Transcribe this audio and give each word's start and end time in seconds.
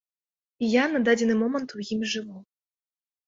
І 0.67 0.69
я 0.69 0.83
на 0.93 1.01
дадзены 1.09 1.35
момант 1.41 1.69
у 1.79 1.85
ім 1.97 2.01
жыву. 2.13 2.37